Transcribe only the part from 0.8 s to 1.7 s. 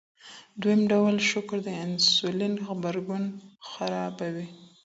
ډول شکر د